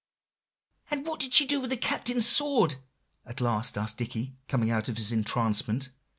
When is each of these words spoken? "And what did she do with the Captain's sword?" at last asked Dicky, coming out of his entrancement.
"And 0.89 1.05
what 1.05 1.19
did 1.19 1.35
she 1.35 1.45
do 1.45 1.61
with 1.61 1.69
the 1.69 1.77
Captain's 1.77 2.25
sword?" 2.25 2.77
at 3.23 3.39
last 3.39 3.77
asked 3.77 3.99
Dicky, 3.99 4.33
coming 4.47 4.71
out 4.71 4.89
of 4.89 4.97
his 4.97 5.11
entrancement. 5.11 5.89